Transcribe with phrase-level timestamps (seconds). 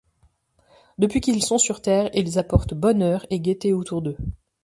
[0.97, 4.17] Depuis qu'ils sont sur Terre ils apportent bonheur et gaieté autour d'eux.